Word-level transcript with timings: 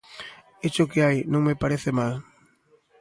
Éche 0.65 0.81
o 0.85 0.89
que 0.91 1.01
hai. 1.05 1.17
Non 1.31 1.41
me 1.47 1.59
parece 1.63 1.89
mal. 1.99 2.13